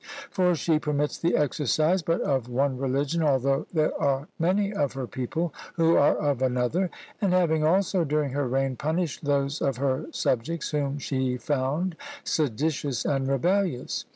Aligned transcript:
For 0.31 0.55
she 0.55 0.79
permits 0.79 1.19
the 1.19 1.37
exercise 1.37 2.01
but 2.01 2.21
of 2.21 2.49
one 2.49 2.75
religion, 2.79 3.21
although 3.21 3.67
there 3.71 3.93
are 4.01 4.27
many 4.39 4.73
of 4.73 4.93
her 4.93 5.05
people 5.05 5.53
who 5.75 5.95
are 5.95 6.17
of 6.17 6.41
another; 6.41 6.89
and 7.21 7.33
having 7.33 7.63
also, 7.63 8.03
during 8.03 8.31
her 8.31 8.47
reign, 8.47 8.75
punished 8.77 9.23
those 9.25 9.61
of 9.61 9.77
her 9.77 10.07
subjects 10.11 10.71
whom 10.71 10.97
she 10.97 11.37
found 11.37 11.95
seditious 12.23 13.05
and 13.05 13.27
rebellious. 13.27 14.05